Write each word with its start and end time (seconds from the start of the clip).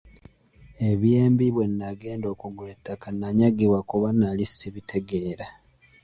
Eby'embi 0.89 1.45
bwe 1.51 1.65
nagenda 1.77 2.27
okugula 2.33 2.71
ettaka, 2.75 3.07
nanyagibwa 3.11 3.79
kuba 3.89 4.07
nnali 4.13 4.43
sibitegeera. 4.55 5.47